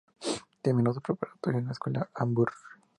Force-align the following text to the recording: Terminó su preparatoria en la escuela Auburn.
Terminó 0.63 0.91
su 0.95 0.99
preparatoria 1.03 1.59
en 1.59 1.67
la 1.67 1.73
escuela 1.73 2.09
Auburn. 2.15 2.51